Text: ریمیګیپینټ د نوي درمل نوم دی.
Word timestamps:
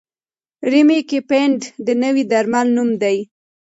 ریمیګیپینټ 0.71 1.61
د 1.85 1.87
نوي 2.03 2.23
درمل 2.31 2.67
نوم 2.75 2.89
دی. 3.01 3.17